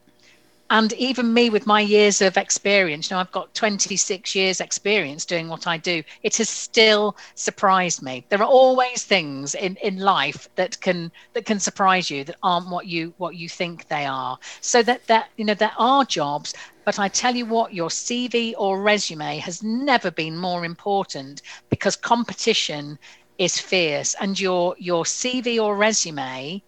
and 0.71 0.93
even 0.95 1.33
me 1.33 1.49
with 1.51 1.67
my 1.67 1.81
years 1.81 2.21
of 2.23 2.37
experience 2.37 3.09
you 3.11 3.15
know 3.15 3.21
i've 3.21 3.31
got 3.33 3.55
26 3.55 4.35
years 4.35 4.61
experience 4.61 5.25
doing 5.25 5.49
what 5.49 5.67
i 5.67 5.77
do. 5.77 6.03
It 6.23 6.37
has 6.39 6.49
still 6.49 7.17
surprised 7.35 8.03
me. 8.03 8.25
There 8.29 8.43
are 8.43 8.49
always 8.63 9.05
things 9.05 9.55
in 9.55 9.77
in 9.77 9.99
life 9.99 10.49
that 10.57 10.81
can 10.81 11.11
that 11.35 11.47
can 11.47 11.61
surprise 11.61 12.11
you 12.11 12.25
that 12.25 12.37
aren't 12.43 12.69
what 12.71 12.87
you 12.87 13.15
what 13.19 13.37
you 13.37 13.49
think 13.49 13.87
they 13.89 14.07
are. 14.07 14.39
So 14.61 14.83
that 14.83 15.07
that 15.07 15.31
you 15.37 15.45
know 15.45 15.55
there 15.55 15.75
are 15.79 16.05
jobs 16.05 16.55
but 16.85 16.99
I 16.99 17.09
tell 17.09 17.35
you 17.37 17.47
what, 17.47 17.75
your 17.75 17.91
CV 17.91 18.55
or 18.59 18.81
resume 18.83 19.39
has 19.39 19.63
never 19.63 20.11
been 20.11 20.37
more 20.37 20.65
important 20.65 21.43
because 21.69 21.97
competition 21.97 22.99
is 23.39 23.59
fierce, 23.61 24.15
and 24.21 24.39
your 24.39 24.75
your 24.79 25.05
CV 25.05 25.59
or 25.61 25.77
resume 25.77 26.63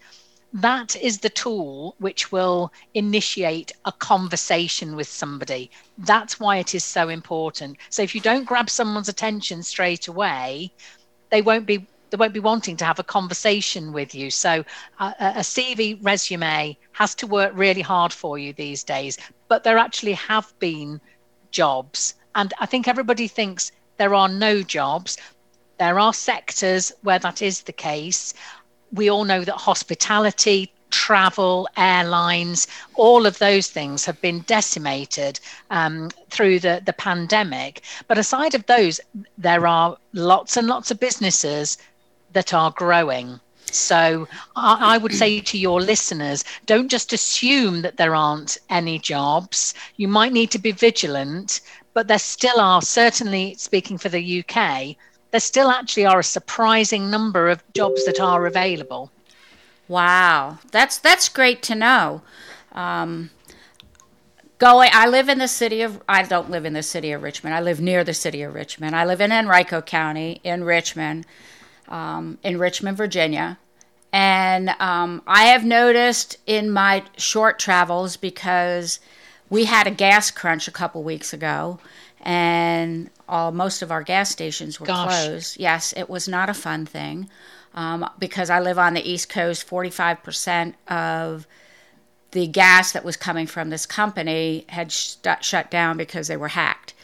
that 0.53 0.97
is 0.97 1.19
the 1.19 1.29
tool 1.29 1.95
which 1.99 2.33
will 2.33 2.73
initiate 2.95 3.73
a 3.85 3.93
conversation 3.93 4.97
with 4.97 5.09
somebody. 5.09 5.71
That's 5.99 6.41
why 6.41 6.57
it 6.57 6.75
is 6.75 6.85
so 6.85 7.09
important. 7.09 7.77
So 7.91 8.03
if 8.03 8.15
you 8.15 8.21
don't 8.21 8.45
grab 8.45 8.71
someone's 8.71 9.09
attention 9.09 9.63
straight 9.63 10.09
away, 10.09 10.73
they 11.31 11.43
won't 11.43 11.67
be 11.67 11.87
they 12.11 12.17
won't 12.17 12.33
be 12.33 12.41
wanting 12.41 12.75
to 12.79 12.87
have 12.87 12.99
a 12.99 13.05
conversation 13.05 13.93
with 13.93 14.15
you. 14.15 14.31
So 14.31 14.65
uh, 14.99 15.13
a 15.21 15.41
CV 15.41 15.99
resume 16.01 16.75
has 16.93 17.15
to 17.17 17.27
work 17.27 17.53
really 17.55 17.83
hard 17.83 18.15
for 18.15 18.39
you 18.39 18.55
these 18.55 18.83
days. 18.83 19.19
But 19.49 19.63
there 19.63 19.77
actually 19.77 20.15
have 20.15 20.59
been 20.59 21.03
jobs, 21.51 22.15
and 22.35 22.55
I 22.59 22.65
think 22.65 22.89
everybody 22.89 23.29
thinks 23.29 23.73
there 23.99 24.15
are 24.15 24.29
no 24.29 24.63
jobs. 24.63 25.19
There 25.79 25.99
are 25.99 26.15
sectors 26.15 26.93
where 27.03 27.19
that 27.19 27.43
is 27.43 27.61
the 27.61 27.73
case 27.73 28.33
we 28.93 29.11
all 29.11 29.25
know 29.25 29.45
that 29.45 29.55
hospitality, 29.55 30.71
travel, 30.91 31.69
airlines, 31.77 32.67
all 32.95 33.27
of 33.27 33.39
those 33.39 33.69
things 33.69 34.05
have 34.05 34.21
been 34.21 34.41
decimated 34.41 35.41
um, 35.71 36.11
through 36.31 36.59
the, 36.59 36.83
the 36.85 36.93
pandemic. 36.93 37.83
But 38.07 38.19
aside 38.19 38.55
of 38.55 38.67
those, 38.67 39.01
there 39.37 39.67
are 39.67 39.97
lots 40.13 40.57
and 40.57 40.67
lots 40.67 40.91
of 40.91 41.01
businesses 41.01 41.79
that 42.33 42.55
are 42.55 42.71
growing. 42.71 43.41
So 43.71 44.27
I, 44.57 44.95
I, 44.95 44.99
would 44.99 45.15
say 45.15 45.41
to 45.41 45.59
your 45.59 45.81
listeners, 45.83 46.43
don't 46.65 46.89
just 46.89 47.13
assume 47.13 47.83
that 47.83 47.99
there 47.99 48.15
aren't 48.15 48.57
any 48.71 48.99
jobs. 48.99 49.75
You 49.97 50.09
might 50.09 50.33
need 50.33 50.51
to 50.53 50.59
be 50.59 50.73
vigilant, 50.73 51.61
but 51.93 52.09
there 52.09 52.19
still 52.19 52.61
are, 52.61 52.81
certainly 52.81 53.55
speaking 53.59 53.99
for 53.99 54.09
the 54.09 54.43
UK, 54.43 54.97
there 55.31 55.41
still 55.41 55.71
actually 55.71 56.07
are 56.07 56.21
a 56.21 56.25
surprising 56.25 57.11
number 57.11 57.49
of 57.49 57.63
jobs 57.75 58.05
that 58.07 58.21
are 58.21 58.47
available. 58.47 59.11
Wow, 59.87 60.59
that's 60.71 60.99
that's 60.99 61.29
great 61.29 61.63
to 61.65 61.75
know. 61.75 62.23
Um, 62.73 63.31
going, 64.59 64.91
I 64.93 65.09
live 65.09 65.29
in 65.29 65.39
the 65.39 65.49
city 65.49 65.83
of. 65.83 66.03
I 66.09 66.23
don't 66.23 66.51
live 66.51 66.65
in 66.65 66.75
the 66.75 66.83
city 66.83 67.13
of 67.13 67.23
Richmond. 67.23 67.55
I 67.55 67.61
live 67.61 67.81
near 67.81 68.05
the 68.05 68.15
city 68.15 68.43
of 68.43 68.55
Richmond. 68.55 68.95
I 68.95 69.05
live 69.05 69.21
in 69.21 69.33
Henrico 69.33 69.81
County 69.81 70.41
in 70.45 70.65
Richmond, 70.65 71.27
um, 71.89 72.39
in 72.43 72.59
Richmond, 72.59 72.97
Virginia. 72.97 73.59
And 74.13 74.71
um, 74.81 75.23
I 75.27 75.45
have 75.45 75.65
noticed 75.65 76.39
in 76.47 76.71
my 76.71 77.05
short 77.17 77.59
travels 77.59 78.17
because 78.17 79.01
we 79.51 79.65
had 79.65 79.87
a 79.87 79.91
gas 79.91 80.31
crunch 80.31 80.69
a 80.69 80.73
couple 80.73 81.03
weeks 81.03 81.33
ago, 81.33 81.79
and 82.21 83.11
all 83.29 83.53
most 83.53 83.83
of 83.83 83.91
our 83.91 84.03
gas 84.03 84.31
stations 84.31 84.81
were 84.81 84.87
Gosh. 84.87 85.27
closed. 85.27 85.61
Yes, 85.61 85.95
it 85.97 86.09
was 86.09 86.29
not 86.29 86.49
a 86.51 86.55
fun 86.55 86.87
thing 86.87 87.29
um, 87.75 88.09
because 88.19 88.51
I 88.51 88.61
live 88.61 88.79
on 88.79 88.95
the 88.95 89.09
East 89.09 89.29
Coast. 89.29 89.65
Forty-five 89.65 90.23
percent 90.23 90.75
of 90.89 91.47
the 92.33 92.47
gas 92.47 92.93
that 92.93 93.05
was 93.05 93.17
coming 93.17 93.47
from 93.47 93.71
this 93.71 93.87
company 93.87 94.65
had 94.69 94.93
st- 94.93 95.43
shut 95.43 95.71
down 95.71 95.97
because 95.97 96.29
they 96.29 96.37
were 96.37 96.49
hacked. 96.49 96.95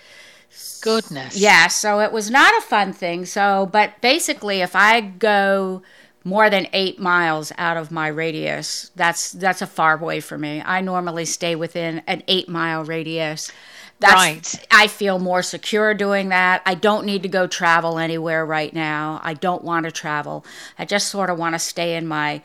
Goodness. 0.83 1.37
Yeah, 1.37 1.69
so 1.69 2.01
it 2.01 2.13
was 2.13 2.31
not 2.31 2.57
a 2.59 2.61
fun 2.61 2.93
thing. 2.93 3.25
So, 3.25 3.69
but 3.73 4.01
basically, 4.03 4.61
if 4.61 4.77
I 4.77 5.01
go 5.01 5.83
more 6.25 6.49
than 6.49 6.67
eight 6.73 6.99
miles 6.99 7.53
out 7.59 7.77
of 7.77 7.91
my 7.91 8.09
radius, 8.09 8.91
that's 8.97 9.33
that's 9.33 9.61
a 9.63 9.67
far 9.67 9.99
way 9.99 10.21
for 10.21 10.39
me. 10.39 10.63
I 10.65 10.81
normally 10.81 11.27
stay 11.27 11.55
within 11.55 12.03
an 12.07 12.23
eight 12.27 12.49
mile 12.49 12.83
radius. 12.85 13.53
That's, 14.01 14.15
right. 14.15 14.67
I 14.71 14.87
feel 14.89 15.19
more 15.19 15.43
secure 15.43 15.95
doing 15.95 16.31
that. 16.31 16.63
I 16.67 16.75
don't 16.75 17.07
need 17.07 17.23
to 17.23 17.29
go 17.29 17.47
travel 17.47 17.99
anywhere 17.99 18.45
right 18.45 18.73
now. 18.75 19.21
I 19.23 19.35
don't 19.35 19.63
want 19.63 19.85
to 19.85 19.93
travel. 19.93 20.45
I 20.79 20.85
just 20.85 21.09
sort 21.09 21.31
of 21.31 21.39
want 21.39 21.55
to 21.55 21.59
stay 21.59 21.97
in 21.97 22.07
my 22.07 22.43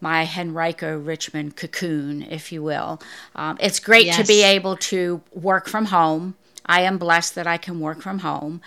my 0.00 0.28
Henrico 0.38 0.98
Richmond 0.98 1.56
cocoon, 1.56 2.22
if 2.22 2.52
you 2.52 2.62
will. 2.62 3.00
Um, 3.34 3.56
it's 3.58 3.80
great 3.80 4.06
yes. 4.06 4.18
to 4.18 4.24
be 4.24 4.42
able 4.42 4.76
to 4.76 5.22
work 5.32 5.66
from 5.66 5.86
home. 5.86 6.34
I 6.66 6.82
am 6.82 6.98
blessed 6.98 7.34
that 7.36 7.46
I 7.46 7.56
can 7.56 7.80
work 7.80 8.02
from 8.02 8.18
home, 8.18 8.60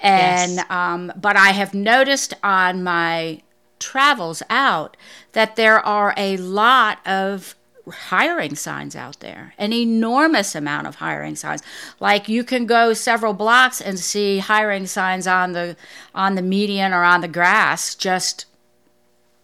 and 0.00 0.54
yes. 0.54 0.70
um, 0.70 1.12
but 1.16 1.36
I 1.36 1.50
have 1.50 1.74
noticed 1.74 2.34
on 2.42 2.82
my 2.82 3.42
travels 3.84 4.42
out 4.48 4.96
that 5.32 5.56
there 5.56 5.78
are 5.80 6.14
a 6.16 6.38
lot 6.38 7.06
of 7.06 7.54
hiring 7.86 8.54
signs 8.54 8.96
out 8.96 9.20
there 9.20 9.52
an 9.58 9.70
enormous 9.70 10.54
amount 10.54 10.86
of 10.86 10.94
hiring 10.96 11.36
signs. 11.36 11.62
Like 12.00 12.30
you 12.30 12.42
can 12.42 12.64
go 12.64 12.94
several 12.94 13.34
blocks 13.34 13.78
and 13.78 13.98
see 13.98 14.38
hiring 14.38 14.86
signs 14.86 15.26
on 15.26 15.52
the 15.52 15.76
on 16.14 16.34
the 16.34 16.42
median 16.42 16.94
or 16.94 17.02
on 17.02 17.20
the 17.20 17.28
grass 17.28 17.94
just 17.94 18.46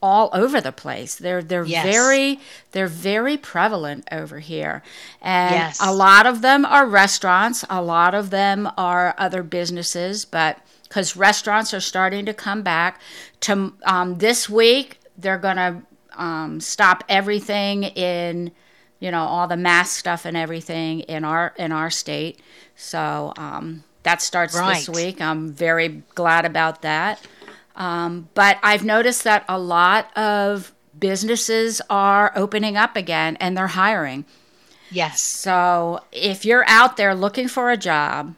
all 0.03 0.31
over 0.33 0.61
the 0.61 0.73
place. 0.73 1.17
They're 1.17 1.43
they're 1.43 1.65
yes. 1.65 1.85
very 1.85 2.41
they're 2.73 2.87
very 2.87 3.37
prevalent 3.37 4.09
over 4.11 4.39
here. 4.39 4.83
And 5.21 5.55
yes. 5.55 5.79
a 5.83 5.93
lot 5.93 6.27
of 6.27 6.41
them 6.41 6.65
are 6.65 6.87
restaurants. 6.87 7.65
A 7.69 7.83
lot 7.83 8.15
of 8.15 8.31
them 8.31 8.71
are 8.79 9.15
other 9.19 9.43
businesses. 9.43 10.25
But 10.25 10.59
because 10.91 11.17
restaurants 11.17 11.73
are 11.73 11.81
starting 11.81 12.27
to 12.27 12.35
come 12.35 12.63
back. 12.63 13.01
To 13.43 13.73
um, 13.85 14.19
this 14.19 14.51
week 14.51 14.99
they're 15.17 15.39
going 15.39 15.57
to 15.57 15.83
um, 16.17 16.61
stop 16.61 17.05
everything 17.09 17.85
in 17.85 18.51
you 18.99 19.11
know 19.11 19.23
all 19.23 19.49
the 19.49 19.57
mask 19.57 19.99
stuff 19.99 20.27
and 20.27 20.37
everything 20.37 21.01
in 21.01 21.25
our 21.25 21.55
in 21.57 21.73
our 21.73 21.89
state. 21.89 22.41
So 22.77 23.33
um, 23.39 23.85
that 24.03 24.21
starts 24.21 24.55
right. 24.57 24.75
this 24.75 24.89
week. 24.89 25.21
I'm 25.21 25.53
very 25.53 26.03
glad 26.15 26.45
about 26.45 26.83
that. 26.83 27.27
Um, 27.77 28.29
but 28.35 28.59
i've 28.65 28.85
noticed 28.85 29.23
that 29.25 29.45
a 29.49 29.59
lot 29.59 30.15
of 30.19 30.75
businesses 30.99 31.81
are 31.89 32.33
opening 32.35 32.77
up 32.77 32.97
again 32.97 33.37
and 33.37 33.57
they're 33.57 33.69
hiring. 33.69 34.25
Yes. 34.91 35.21
So 35.21 36.01
if 36.11 36.45
you're 36.45 36.69
out 36.69 36.97
there 36.97 37.15
looking 37.15 37.47
for 37.47 37.71
a 37.71 37.77
job 37.77 38.35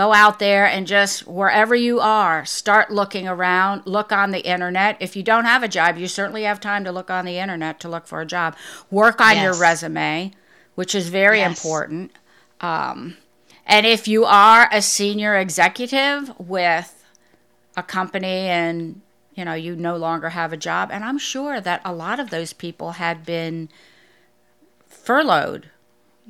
Go 0.00 0.14
out 0.14 0.38
there 0.38 0.64
and 0.64 0.86
just 0.86 1.26
wherever 1.26 1.74
you 1.74 2.00
are, 2.00 2.46
start 2.46 2.90
looking 2.90 3.28
around, 3.28 3.82
look 3.84 4.12
on 4.12 4.30
the 4.30 4.40
internet. 4.40 4.96
If 4.98 5.14
you 5.14 5.22
don't 5.22 5.44
have 5.44 5.62
a 5.62 5.68
job, 5.68 5.98
you 5.98 6.08
certainly 6.08 6.44
have 6.44 6.58
time 6.58 6.84
to 6.84 6.90
look 6.90 7.10
on 7.10 7.26
the 7.26 7.36
internet 7.36 7.80
to 7.80 7.88
look 7.90 8.06
for 8.06 8.22
a 8.22 8.24
job. 8.24 8.56
Work 8.90 9.20
on 9.20 9.36
yes. 9.36 9.44
your 9.44 9.54
resume, 9.60 10.32
which 10.74 10.94
is 10.94 11.10
very 11.10 11.40
yes. 11.40 11.50
important. 11.50 12.12
Um, 12.62 13.18
and 13.66 13.84
if 13.84 14.08
you 14.08 14.24
are 14.24 14.70
a 14.72 14.80
senior 14.80 15.36
executive 15.36 16.32
with 16.40 17.04
a 17.76 17.82
company 17.82 18.48
and 18.48 19.02
you 19.34 19.44
know 19.44 19.52
you 19.52 19.76
no 19.76 19.98
longer 19.98 20.30
have 20.30 20.54
a 20.54 20.56
job, 20.56 20.88
and 20.90 21.04
I'm 21.04 21.18
sure 21.18 21.60
that 21.60 21.82
a 21.84 21.92
lot 21.92 22.18
of 22.18 22.30
those 22.30 22.54
people 22.54 22.92
had 22.92 23.26
been 23.26 23.68
furloughed 24.88 25.68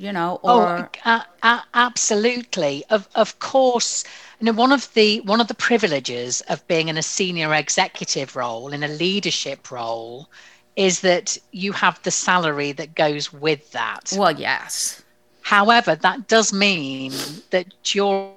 you 0.00 0.12
know 0.12 0.40
oh, 0.44 0.60
or 0.60 0.90
oh, 1.04 1.10
uh, 1.10 1.22
uh, 1.42 1.60
absolutely. 1.74 2.84
Of 2.88 3.06
of 3.14 3.38
course 3.38 4.02
you 4.40 4.46
know 4.46 4.52
one 4.52 4.72
of 4.72 4.92
the 4.94 5.20
one 5.20 5.40
of 5.42 5.48
the 5.48 5.54
privileges 5.68 6.40
of 6.52 6.66
being 6.68 6.88
in 6.88 6.96
a 6.96 7.02
senior 7.02 7.52
executive 7.54 8.34
role 8.34 8.72
in 8.72 8.82
a 8.82 8.88
leadership 8.88 9.70
role 9.70 10.30
is 10.74 11.00
that 11.00 11.36
you 11.52 11.72
have 11.72 12.02
the 12.02 12.10
salary 12.10 12.72
that 12.72 12.94
goes 12.94 13.30
with 13.30 13.70
that. 13.72 14.14
Well 14.16 14.32
yes. 14.32 15.02
However 15.42 15.94
that 15.96 16.28
does 16.28 16.50
mean 16.50 17.12
that 17.50 17.94
you're 17.94 18.32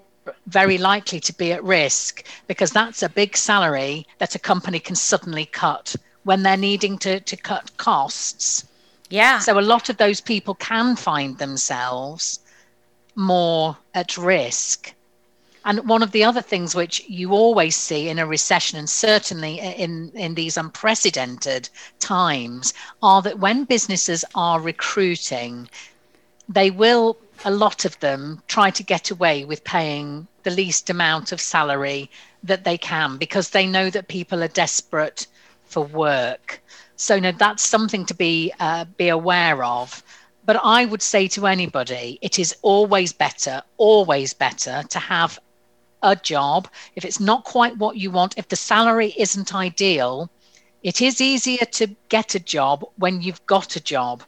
very 0.47 0.77
likely 0.77 1.21
to 1.21 1.33
be 1.33 1.53
at 1.53 1.63
risk 1.63 2.25
because 2.47 2.71
that's 2.71 3.03
a 3.03 3.09
big 3.09 3.37
salary 3.37 4.05
that 4.19 4.35
a 4.35 4.39
company 4.39 4.79
can 4.79 4.95
suddenly 4.95 5.45
cut 5.45 5.95
when 6.23 6.43
they're 6.43 6.57
needing 6.57 6.97
to, 6.97 7.19
to 7.21 7.37
cut 7.37 7.75
costs 7.77 8.65
yeah. 9.13 9.37
So 9.37 9.59
a 9.59 9.61
lot 9.61 9.89
of 9.89 9.97
those 9.97 10.19
people 10.19 10.55
can 10.55 10.95
find 10.95 11.37
themselves 11.37 12.39
more 13.15 13.77
at 13.93 14.17
risk. 14.17 14.91
And 15.65 15.87
one 15.87 16.01
of 16.01 16.11
the 16.11 16.23
other 16.23 16.41
things 16.41 16.73
which 16.73 17.03
you 17.07 17.31
always 17.31 17.75
see 17.75 18.09
in 18.09 18.17
a 18.17 18.25
recession, 18.25 18.79
and 18.79 18.89
certainly 18.89 19.59
in, 19.59 20.11
in 20.15 20.33
these 20.33 20.57
unprecedented 20.57 21.69
times, 21.99 22.73
are 23.03 23.21
that 23.21 23.37
when 23.37 23.65
businesses 23.65 24.25
are 24.33 24.59
recruiting, 24.59 25.69
they 26.49 26.71
will, 26.71 27.15
a 27.45 27.51
lot 27.51 27.85
of 27.85 27.99
them, 27.99 28.41
try 28.47 28.71
to 28.71 28.81
get 28.81 29.11
away 29.11 29.45
with 29.45 29.63
paying 29.63 30.27
the 30.41 30.49
least 30.49 30.89
amount 30.89 31.31
of 31.31 31.39
salary 31.39 32.09
that 32.43 32.63
they 32.63 32.79
can 32.79 33.17
because 33.17 33.51
they 33.51 33.67
know 33.67 33.91
that 33.91 34.07
people 34.07 34.43
are 34.43 34.47
desperate 34.47 35.27
for 35.73 35.83
work. 35.85 36.63
So 36.97 37.19
no, 37.19 37.31
that's 37.31 37.63
something 37.65 38.05
to 38.07 38.15
be 38.15 38.53
uh, 38.59 38.85
be 38.97 39.09
aware 39.09 39.63
of. 39.63 40.03
but 40.45 40.57
I 40.63 40.85
would 40.85 41.03
say 41.03 41.27
to 41.29 41.47
anybody, 41.47 42.19
it 42.21 42.39
is 42.39 42.55
always 42.63 43.13
better, 43.13 43.61
always 43.77 44.33
better 44.33 44.83
to 44.89 44.99
have 44.99 45.39
a 46.03 46.15
job. 46.15 46.67
If 46.95 47.05
it's 47.05 47.19
not 47.19 47.45
quite 47.45 47.77
what 47.77 47.97
you 47.97 48.11
want, 48.11 48.35
if 48.37 48.47
the 48.49 48.55
salary 48.57 49.13
isn't 49.17 49.55
ideal, 49.55 50.29
it 50.83 51.01
is 51.01 51.21
easier 51.21 51.65
to 51.73 51.95
get 52.09 52.35
a 52.35 52.39
job 52.39 52.83
when 52.97 53.21
you've 53.21 53.45
got 53.47 53.75
a 53.75 53.81
job. 53.83 54.23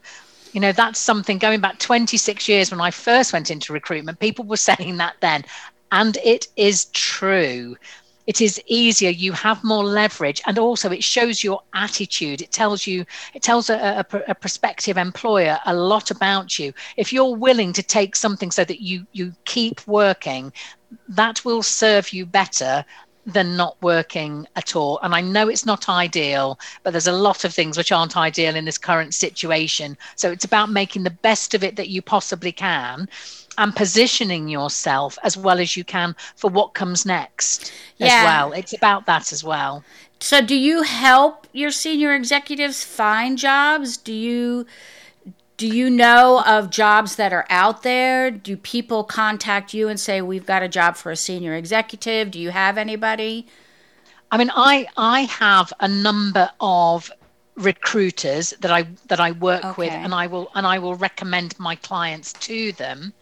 You 0.53 0.61
know, 0.61 0.73
that's 0.73 0.99
something 0.99 1.37
going 1.39 1.61
back 1.61 1.79
26 1.79 2.47
years 2.47 2.71
when 2.71 2.81
I 2.81 2.91
first 2.91 3.33
went 3.33 3.51
into 3.51 3.73
recruitment, 3.73 4.19
people 4.19 4.45
were 4.45 4.57
saying 4.71 4.97
that 4.97 5.15
then. 5.21 5.43
And 5.91 6.17
it 6.23 6.47
is 6.57 6.85
true 6.93 7.75
it 8.27 8.41
is 8.41 8.61
easier 8.65 9.09
you 9.09 9.31
have 9.31 9.63
more 9.63 9.83
leverage 9.83 10.41
and 10.45 10.57
also 10.57 10.91
it 10.91 11.03
shows 11.03 11.43
your 11.43 11.61
attitude 11.73 12.41
it 12.41 12.51
tells 12.51 12.87
you 12.87 13.05
it 13.33 13.41
tells 13.41 13.69
a, 13.69 14.05
a, 14.11 14.17
a, 14.27 14.35
prospective 14.35 14.97
employer 14.97 15.59
a 15.65 15.73
lot 15.73 16.11
about 16.11 16.57
you 16.59 16.73
if 16.97 17.13
you're 17.13 17.35
willing 17.35 17.73
to 17.73 17.83
take 17.83 18.15
something 18.15 18.51
so 18.51 18.63
that 18.63 18.81
you 18.81 19.05
you 19.11 19.33
keep 19.45 19.85
working 19.87 20.51
that 21.07 21.43
will 21.45 21.63
serve 21.63 22.13
you 22.13 22.25
better 22.25 22.85
than 23.25 23.57
not 23.57 23.75
working 23.81 24.47
at 24.55 24.75
all. 24.75 24.99
And 25.01 25.15
I 25.15 25.21
know 25.21 25.47
it's 25.47 25.65
not 25.65 25.89
ideal, 25.89 26.59
but 26.83 26.91
there's 26.91 27.07
a 27.07 27.11
lot 27.11 27.43
of 27.43 27.53
things 27.53 27.77
which 27.77 27.91
aren't 27.91 28.15
ideal 28.15 28.55
in 28.55 28.65
this 28.65 28.77
current 28.77 29.15
situation. 29.15 29.97
So 30.15 30.31
it's 30.31 30.45
about 30.45 30.69
making 30.69 31.03
the 31.03 31.09
best 31.09 31.53
of 31.53 31.63
it 31.63 31.75
that 31.75 31.89
you 31.89 32.01
possibly 32.01 32.51
can 32.51 33.09
and 33.57 33.75
positioning 33.75 34.47
yourself 34.47 35.17
as 35.23 35.37
well 35.37 35.59
as 35.59 35.75
you 35.75 35.83
can 35.83 36.15
for 36.35 36.49
what 36.49 36.73
comes 36.73 37.05
next 37.05 37.71
yeah. 37.97 38.07
as 38.07 38.23
well. 38.25 38.53
It's 38.53 38.73
about 38.73 39.05
that 39.05 39.31
as 39.31 39.43
well. 39.43 39.83
So, 40.19 40.41
do 40.41 40.55
you 40.55 40.83
help 40.83 41.47
your 41.51 41.71
senior 41.71 42.13
executives 42.15 42.83
find 42.83 43.37
jobs? 43.37 43.97
Do 43.97 44.13
you 44.13 44.65
do 45.57 45.67
you 45.67 45.89
know 45.89 46.43
of 46.45 46.69
jobs 46.69 47.15
that 47.15 47.31
are 47.31 47.45
out 47.49 47.83
there? 47.83 48.29
Do 48.29 48.57
people 48.57 49.03
contact 49.03 49.73
you 49.73 49.87
and 49.87 49.99
say 49.99 50.21
we've 50.21 50.45
got 50.45 50.63
a 50.63 50.67
job 50.67 50.97
for 50.97 51.11
a 51.11 51.15
senior 51.15 51.53
executive? 51.53 52.31
Do 52.31 52.39
you 52.39 52.49
have 52.49 52.77
anybody? 52.77 53.47
I 54.31 54.37
mean, 54.37 54.51
I 54.53 54.87
I 54.97 55.21
have 55.21 55.71
a 55.79 55.87
number 55.87 56.49
of 56.59 57.11
recruiters 57.55 58.51
that 58.59 58.71
I 58.71 58.87
that 59.07 59.19
I 59.19 59.31
work 59.31 59.63
okay. 59.63 59.73
with, 59.77 59.91
and 59.91 60.13
I 60.13 60.27
will 60.27 60.51
and 60.55 60.67
I 60.67 60.79
will 60.79 60.95
recommend 60.95 61.57
my 61.57 61.75
clients 61.75 62.33
to 62.33 62.71
them. 62.73 63.13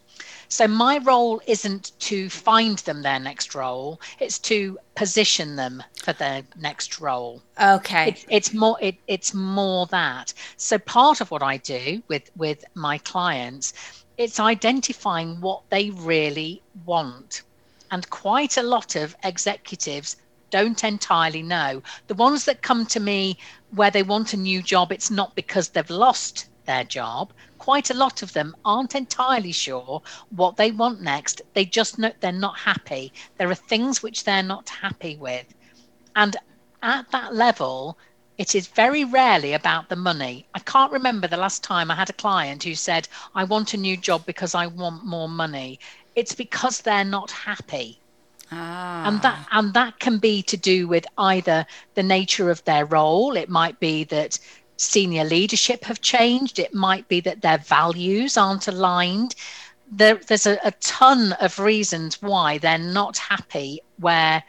So 0.48 0.68
my 0.68 0.98
role 0.98 1.40
isn't 1.46 1.92
to 2.00 2.28
find 2.28 2.78
them 2.78 3.02
their 3.02 3.18
next 3.18 3.54
role; 3.54 4.00
it's 4.20 4.38
to 4.40 4.78
position 4.94 5.56
them 5.56 5.82
for 6.02 6.12
their 6.12 6.42
next 6.56 7.00
role. 7.00 7.42
Okay, 7.60 8.08
it's, 8.08 8.26
it's 8.28 8.54
more 8.54 8.76
it, 8.80 8.96
it's 9.06 9.32
more 9.32 9.86
that. 9.86 10.34
So 10.56 10.78
part 10.78 11.20
of 11.20 11.30
what 11.30 11.42
I 11.42 11.56
do 11.56 12.02
with 12.08 12.30
with 12.36 12.64
my 12.74 12.98
clients, 12.98 13.72
it's 14.18 14.38
identifying 14.38 15.40
what 15.40 15.62
they 15.70 15.90
really 15.90 16.62
want, 16.84 17.42
and 17.90 18.08
quite 18.10 18.56
a 18.56 18.62
lot 18.62 18.96
of 18.96 19.16
executives 19.24 20.16
don't 20.50 20.84
entirely 20.84 21.42
know. 21.42 21.82
The 22.06 22.14
ones 22.14 22.44
that 22.44 22.62
come 22.62 22.86
to 22.86 23.00
me 23.00 23.38
where 23.72 23.90
they 23.90 24.04
want 24.04 24.34
a 24.34 24.36
new 24.36 24.62
job, 24.62 24.92
it's 24.92 25.10
not 25.10 25.34
because 25.34 25.70
they've 25.70 25.90
lost 25.90 26.46
their 26.66 26.84
job 26.84 27.32
quite 27.64 27.88
a 27.88 27.94
lot 27.94 28.20
of 28.20 28.34
them 28.34 28.54
aren't 28.62 28.94
entirely 28.94 29.50
sure 29.50 30.02
what 30.28 30.58
they 30.58 30.70
want 30.70 31.00
next. 31.00 31.40
They 31.54 31.64
just 31.64 31.98
know 31.98 32.12
they're 32.20 32.30
not 32.30 32.58
happy. 32.58 33.10
There 33.38 33.48
are 33.48 33.54
things 33.54 34.02
which 34.02 34.24
they're 34.24 34.42
not 34.42 34.68
happy 34.68 35.16
with. 35.16 35.46
And 36.14 36.36
at 36.82 37.10
that 37.10 37.34
level, 37.34 37.96
it 38.36 38.54
is 38.54 38.66
very 38.66 39.02
rarely 39.02 39.54
about 39.54 39.88
the 39.88 39.96
money. 39.96 40.46
I 40.54 40.58
can't 40.58 40.92
remember 40.92 41.26
the 41.26 41.38
last 41.38 41.62
time 41.62 41.90
I 41.90 41.94
had 41.94 42.10
a 42.10 42.20
client 42.24 42.64
who 42.64 42.74
said, 42.74 43.08
I 43.34 43.44
want 43.44 43.72
a 43.72 43.78
new 43.78 43.96
job 43.96 44.26
because 44.26 44.54
I 44.54 44.66
want 44.66 45.06
more 45.06 45.30
money. 45.30 45.80
It's 46.14 46.34
because 46.34 46.82
they're 46.82 47.02
not 47.02 47.30
happy. 47.30 47.98
Ah. 48.52 49.08
And 49.08 49.22
that 49.22 49.48
and 49.52 49.72
that 49.72 49.98
can 50.00 50.18
be 50.18 50.42
to 50.42 50.56
do 50.58 50.86
with 50.86 51.06
either 51.16 51.64
the 51.94 52.02
nature 52.02 52.50
of 52.50 52.62
their 52.64 52.84
role. 52.84 53.38
It 53.38 53.48
might 53.48 53.80
be 53.80 54.04
that 54.04 54.38
senior 54.76 55.24
leadership 55.24 55.84
have 55.84 56.00
changed. 56.00 56.58
It 56.58 56.74
might 56.74 57.06
be 57.08 57.20
that 57.20 57.42
their 57.42 57.58
values 57.58 58.36
aren't 58.36 58.68
aligned. 58.68 59.34
There, 59.90 60.16
there's 60.16 60.46
a, 60.46 60.58
a 60.64 60.72
ton 60.72 61.32
of 61.34 61.58
reasons 61.58 62.20
why 62.20 62.58
they're 62.58 62.78
not 62.78 63.18
happy 63.18 63.80
where 63.98 64.42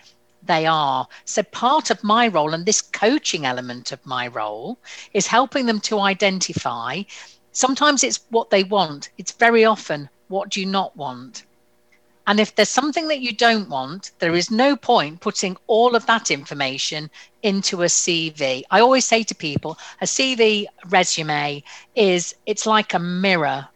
they 0.43 0.65
are. 0.65 1.07
So, 1.25 1.43
part 1.43 1.89
of 1.89 2.03
my 2.03 2.27
role 2.27 2.53
and 2.53 2.65
this 2.65 2.81
coaching 2.81 3.45
element 3.45 3.91
of 3.91 4.05
my 4.05 4.27
role 4.27 4.77
is 5.13 5.27
helping 5.27 5.65
them 5.65 5.79
to 5.81 5.99
identify. 5.99 7.03
Sometimes 7.51 8.03
it's 8.03 8.19
what 8.29 8.49
they 8.49 8.63
want, 8.63 9.09
it's 9.17 9.31
very 9.31 9.65
often 9.65 10.09
what 10.27 10.49
do 10.49 10.59
you 10.59 10.65
not 10.65 10.95
want. 10.97 11.43
And 12.27 12.39
if 12.39 12.55
there's 12.55 12.69
something 12.69 13.07
that 13.09 13.19
you 13.19 13.33
don't 13.33 13.69
want, 13.69 14.09
there 14.17 14.33
is 14.33 14.49
no 14.49 14.75
point 14.75 15.19
putting 15.19 15.57
all 15.67 15.95
of 15.95 16.07
that 16.07 16.31
information 16.31 17.11
into 17.43 17.83
a 17.83 17.85
CV. 17.85 18.63
I 18.71 18.79
always 18.79 19.05
say 19.05 19.21
to 19.21 19.35
people, 19.35 19.77
a 20.01 20.05
CV 20.05 20.65
resume 20.89 21.63
is 21.93 22.33
it's 22.47 22.65
like 22.65 22.95
a 22.95 22.99
mirror. 22.99 23.67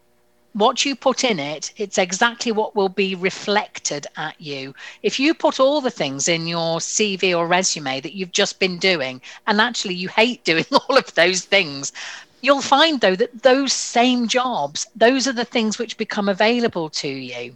What 0.54 0.84
you 0.84 0.96
put 0.96 1.24
in 1.24 1.38
it, 1.38 1.72
it's 1.78 2.00
exactly 2.00 2.52
what 2.52 2.76
will 2.76 2.90
be 2.90 3.14
reflected 3.14 4.08
at 4.18 4.42
you. 4.42 4.74
If 5.04 5.20
you 5.20 5.36
put 5.36 5.60
all 5.60 5.80
the 5.80 5.92
things 5.92 6.28
in 6.28 6.48
your 6.48 6.80
CV 6.80 7.38
or 7.38 7.46
resume 7.46 8.00
that 8.02 8.16
you've 8.16 8.32
just 8.32 8.58
been 8.58 8.80
doing, 8.80 9.22
and 9.46 9.62
actually 9.62 9.94
you 9.94 10.10
hate 10.10 10.44
doing 10.44 10.66
all 10.72 10.98
of 10.98 11.14
those 11.14 11.42
things, 11.42 11.94
you'll 12.42 12.64
find 12.64 13.00
though 13.00 13.16
that 13.16 13.44
those 13.44 13.74
same 13.74 14.28
jobs, 14.28 14.88
those 14.96 15.28
are 15.28 15.34
the 15.34 15.46
things 15.46 15.78
which 15.78 15.98
become 15.98 16.28
available 16.28 16.90
to 16.90 17.08
you. 17.08 17.56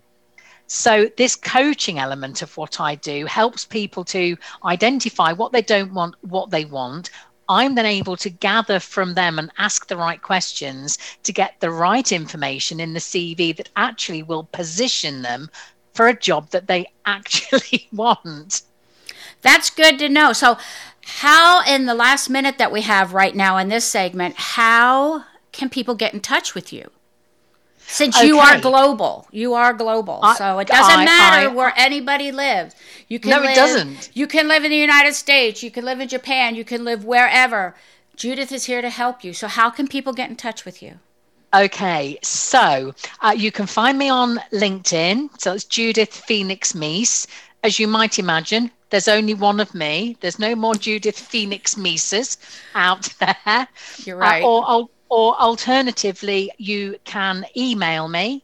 So, 0.76 1.08
this 1.18 1.36
coaching 1.36 2.00
element 2.00 2.42
of 2.42 2.58
what 2.58 2.80
I 2.80 2.96
do 2.96 3.28
helps 3.28 3.64
people 3.64 4.04
to 4.06 4.36
identify 4.66 5.32
what 5.32 5.52
they 5.52 5.62
don't 5.62 5.94
want, 5.94 6.16
what 6.22 6.50
they 6.50 6.66
want. 6.66 7.12
I'm 7.48 7.76
then 7.76 7.86
able 7.86 8.18
to 8.18 8.32
gather 8.32 8.80
from 8.80 9.14
them 9.14 9.38
and 9.38 9.52
ask 9.60 9.88
the 9.88 9.98
right 9.98 10.20
questions 10.20 10.98
to 11.22 11.32
get 11.32 11.60
the 11.60 11.70
right 11.70 12.12
information 12.12 12.80
in 12.80 12.94
the 12.94 13.00
CV 13.00 13.56
that 13.56 13.70
actually 13.76 14.24
will 14.24 14.46
position 14.46 15.22
them 15.22 15.52
for 15.94 16.08
a 16.08 16.20
job 16.20 16.50
that 16.50 16.66
they 16.66 16.88
actually 17.06 17.88
want. 17.94 18.64
That's 19.44 19.70
good 19.70 20.00
to 20.00 20.10
know. 20.10 20.34
So, 20.34 20.58
how, 21.06 21.64
in 21.72 21.86
the 21.86 21.94
last 21.94 22.32
minute 22.32 22.58
that 22.58 22.72
we 22.72 22.82
have 22.82 23.14
right 23.14 23.36
now 23.36 23.58
in 23.58 23.70
this 23.70 23.86
segment, 23.86 24.38
how 24.38 25.26
can 25.52 25.70
people 25.70 25.94
get 25.94 26.16
in 26.16 26.20
touch 26.20 26.56
with 26.56 26.74
you? 26.74 26.90
Since 27.94 28.18
okay. 28.18 28.26
you 28.26 28.40
are 28.40 28.60
global, 28.60 29.28
you 29.30 29.54
are 29.54 29.72
global, 29.72 30.20
I, 30.24 30.36
so 30.36 30.58
it 30.58 30.68
doesn't 30.68 31.02
I, 31.02 31.06
matter 31.06 31.50
I, 31.50 31.54
where 31.54 31.72
anybody 31.76 32.32
lives. 32.32 32.74
You 33.08 33.20
can 33.20 33.30
no, 33.30 33.40
live, 33.40 33.52
it 33.52 33.56
doesn't. 33.56 34.10
You 34.16 34.26
can 34.26 34.48
live 34.48 34.64
in 34.64 34.72
the 34.72 34.78
United 34.78 35.14
States. 35.14 35.62
You 35.62 35.70
can 35.70 35.86
live 35.86 36.00
in 36.00 36.08
Japan. 36.08 36.56
You 36.56 36.66
can 36.66 36.84
live 36.84 37.06
wherever. 37.06 37.76
Judith 38.16 38.52
is 38.52 38.66
here 38.66 38.82
to 38.82 38.90
help 38.90 39.24
you. 39.24 39.32
So, 39.32 39.48
how 39.48 39.70
can 39.70 39.88
people 39.88 40.12
get 40.12 40.32
in 40.32 40.36
touch 40.36 40.66
with 40.66 40.82
you? 40.82 40.98
Okay, 41.54 42.18
so 42.24 42.96
uh, 43.22 43.36
you 43.38 43.52
can 43.52 43.68
find 43.68 43.96
me 44.00 44.10
on 44.10 44.40
LinkedIn. 44.52 45.30
So 45.40 45.54
it's 45.54 45.64
Judith 45.64 46.16
Phoenix 46.16 46.74
Meese. 46.74 47.28
As 47.62 47.78
you 47.78 47.88
might 47.88 48.18
imagine, 48.18 48.72
there's 48.90 49.08
only 49.08 49.36
one 49.36 49.60
of 49.60 49.76
me. 49.76 50.18
There's 50.20 50.40
no 50.40 50.56
more 50.56 50.74
Judith 50.74 51.20
Phoenix 51.20 51.78
Meeses 51.78 52.40
out 52.74 53.14
there. 53.20 53.68
You're 54.00 54.18
right. 54.18 54.44
Uh, 54.44 54.48
or, 54.48 54.90
or 55.14 55.40
alternatively, 55.40 56.52
you 56.58 56.98
can 57.04 57.46
email 57.56 58.08
me 58.08 58.44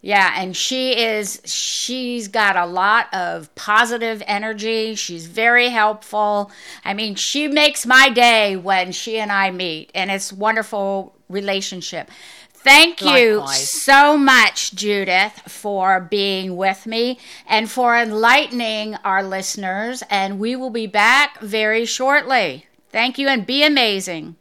Yeah, 0.02 0.34
and 0.36 0.58
she 0.58 0.98
is 0.98 1.44
she's 1.46 2.28
got 2.28 2.56
a 2.56 2.66
lot 2.66 3.14
of 3.14 3.54
positive 3.54 4.24
energy. 4.26 4.96
She's 4.96 5.28
very 5.28 5.70
helpful. 5.70 6.52
I 6.84 6.96
mean, 6.96 7.14
she 7.14 7.48
makes 7.48 7.86
my 7.86 8.10
day 8.10 8.56
when 8.56 8.94
she 8.94 9.20
and 9.20 9.32
I 9.32 9.52
meet 9.52 9.92
and 9.94 10.10
it's 10.10 10.34
wonderful 10.34 11.14
relationship. 11.30 12.10
Thank 12.68 13.02
you 13.02 13.38
Likewise. 13.38 13.72
so 13.72 14.18
much, 14.18 14.76
Judith, 14.76 15.34
for 15.48 16.02
being 16.02 16.58
with 16.58 16.86
me 16.86 17.18
and 17.48 17.72
for 17.72 17.98
enlightening 17.98 18.96
our 19.06 19.24
listeners. 19.24 20.04
And 20.10 20.38
we 20.38 20.56
will 20.58 20.70
be 20.70 20.86
back 20.86 21.40
very 21.40 21.86
shortly. 21.86 22.66
Thank 22.90 23.18
you 23.18 23.30
and 23.30 23.46
be 23.46 23.64
amazing. 23.64 24.36